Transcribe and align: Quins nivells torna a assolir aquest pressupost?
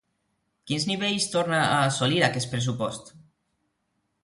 Quins 0.71 0.87
nivells 0.91 1.27
torna 1.35 1.59
a 1.67 1.77
assolir 1.91 2.23
aquest 2.31 2.51
pressupost? 2.57 3.15